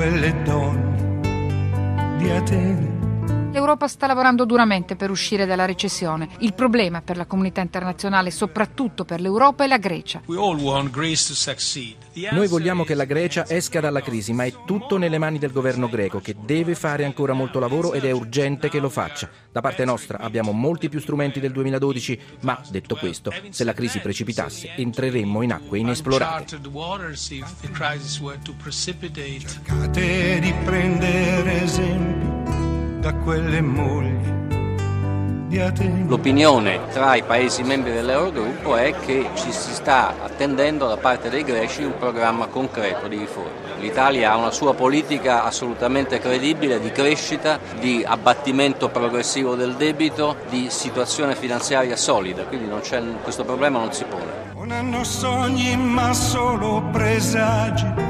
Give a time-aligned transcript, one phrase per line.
[0.00, 1.20] quelle donne
[2.16, 2.99] di Atene
[3.52, 6.28] L'Europa sta lavorando duramente per uscire dalla recessione.
[6.38, 10.22] Il problema per la comunità internazionale, soprattutto per l'Europa, è la Grecia.
[12.30, 15.88] Noi vogliamo che la Grecia esca dalla crisi, ma è tutto nelle mani del governo
[15.88, 19.28] greco, che deve fare ancora molto lavoro ed è urgente che lo faccia.
[19.50, 23.98] Da parte nostra abbiamo molti più strumenti del 2012, ma detto questo, se la crisi
[23.98, 26.60] precipitasse, entreremmo in acque inesplorate.
[29.40, 32.29] Cercate di prendere esempio
[33.00, 34.38] da quelle mogli
[35.48, 36.04] di Atene.
[36.06, 41.42] L'opinione tra i Paesi membri dell'Eurogruppo è che ci si sta attendendo da parte dei
[41.42, 43.50] greci un programma concreto di riforma.
[43.80, 50.68] L'Italia ha una sua politica assolutamente credibile di crescita, di abbattimento progressivo del debito, di
[50.68, 52.70] situazione finanziaria solida, quindi
[53.22, 54.52] questo problema non si pone.
[54.54, 58.09] Non hanno sogni ma solo presagi.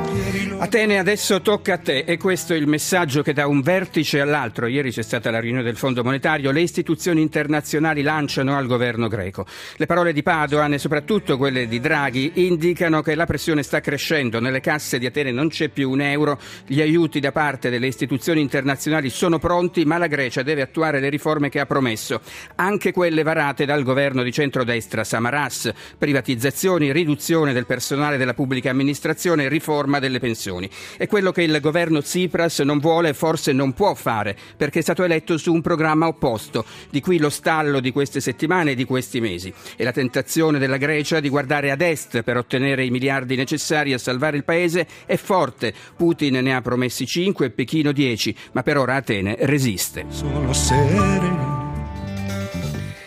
[0.62, 4.66] Atene adesso tocca a te e questo è il messaggio che da un vertice all'altro,
[4.66, 9.46] ieri c'è stata la riunione del Fondo Monetario, le istituzioni internazionali lanciano al governo greco.
[9.76, 14.38] Le parole di Padoan e soprattutto quelle di Draghi indicano che la pressione sta crescendo,
[14.40, 18.40] nelle casse di Atene non c'è più un euro, gli aiuti da parte delle istituzioni
[18.40, 22.20] internazionali sono pronti, ma la Grecia deve attuare le riforme che ha promesso,
[22.56, 29.48] anche quelle varate dal governo di centrodestra Samaras, privatizzazioni, riduzione del personale della pubblica amministrazione,
[29.48, 30.68] riforma delle pensioni.
[30.96, 34.82] È quello che il governo Tsipras non vuole e forse non può fare, perché è
[34.82, 38.84] stato eletto su un programma opposto, di qui lo stallo di queste settimane e di
[38.84, 39.52] questi mesi.
[39.76, 43.98] E la tentazione della Grecia di guardare ad est per ottenere i miliardi necessari a
[43.98, 45.72] salvare il paese è forte.
[45.96, 50.06] Putin ne ha promessi 5 Pechino 10, ma per ora Atene resiste.
[50.08, 51.59] Sono sereni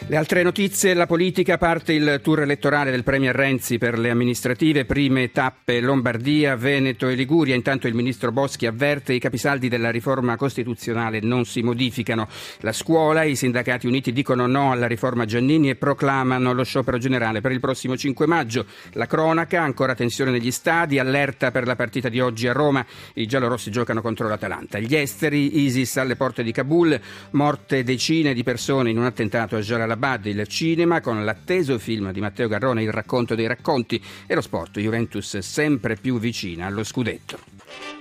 [0.06, 4.84] le altre notizie, la politica parte il tour elettorale del Premier Renzi per le amministrative,
[4.84, 7.56] prime tappe Lombardia, Veneto e Liguria.
[7.56, 12.28] Intanto il ministro Boschi avverte i capisaldi della riforma costituzionale non si modificano.
[12.60, 17.40] La scuola, i sindacati uniti dicono no alla riforma Giannini e proclamano lo sciopero generale
[17.40, 18.66] per il prossimo 5 maggio.
[18.92, 22.86] La cronaca, ancora tensione negli stadi, allerta per la partita di oggi a Roma.
[23.14, 24.80] I giallorossi giocano contro l'Atalanta.
[24.80, 27.00] Gli esteri, ISIS alle porte di Kabul,
[27.32, 32.12] morte decine di persone in un attentato a Jalalabad Jalalabad, il cinema con l'atteso film
[32.12, 36.84] di Matteo Garrone, Il racconto dei racconti e lo sport, Juventus sempre più vicina allo
[36.84, 37.93] scudetto.